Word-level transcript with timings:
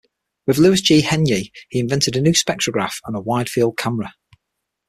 With 0.47 0.57
Louis 0.57 0.81
G. 0.81 1.03
Henyey 1.03 1.51
he 1.69 1.77
invented 1.79 2.15
a 2.15 2.21
new 2.21 2.31
spectrograph 2.31 2.97
and 3.05 3.15
a 3.15 3.19
wide-field 3.21 3.77
camera. 3.77 4.15